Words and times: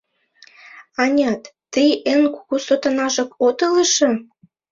Анят, 1.03 1.41
тый 1.71 1.89
эн 2.13 2.23
кугу 2.33 2.57
сотанажак 2.65 3.29
отыл 3.47 3.73
эше?» 3.83 4.09